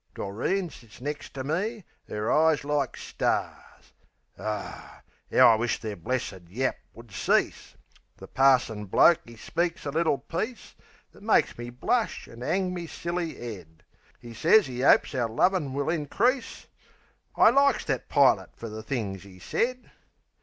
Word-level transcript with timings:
Doreen 0.15 0.71
sits 0.71 0.99
next 0.99 1.35
ter 1.35 1.43
me, 1.43 1.83
'er 2.09 2.31
eyes 2.31 2.63
like 2.63 2.97
stars. 2.97 3.93
O, 4.35 4.43
'ow 5.31 5.47
I 5.47 5.53
wished 5.53 5.83
their 5.83 5.95
blessed 5.95 6.49
yap 6.49 6.79
would 6.95 7.11
cease! 7.11 7.75
The 8.17 8.27
Parson 8.27 8.85
bloke 8.87 9.19
'e 9.27 9.35
speaks 9.35 9.85
a 9.85 9.91
little 9.91 10.17
piece, 10.17 10.73
That 11.11 11.21
makes 11.21 11.55
me 11.55 11.69
blush 11.69 12.27
an' 12.27 12.41
'ang 12.41 12.73
me 12.73 12.87
silly 12.87 13.37
'ead. 13.39 13.83
'E 14.23 14.33
sez 14.33 14.67
'e 14.67 14.83
'opes 14.83 15.13
our 15.13 15.29
lovin' 15.29 15.71
will 15.75 15.89
increase 15.91 16.65
I 17.35 17.51
LIKES 17.51 17.85
that 17.85 18.09
pilot 18.09 18.49
fer 18.55 18.69
the 18.69 18.81
things 18.81 19.23
'e 19.23 19.37
said. 19.37 19.91